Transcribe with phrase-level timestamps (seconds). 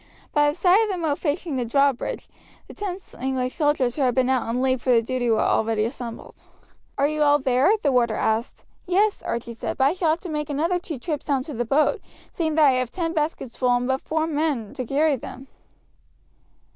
[0.33, 2.27] By the side of the moat facing the drawbridge
[2.67, 5.85] the ten English soldiers who had been out on leave for the day were already
[5.85, 6.37] assembled.
[6.97, 8.65] "Are you all there?" the warder asked.
[8.87, 11.65] "Yes," Archie said, "but I shall have to make another two trips down to the
[11.65, 12.01] boat,
[12.31, 15.45] seeing that I have ten baskets full and but four men to carry them."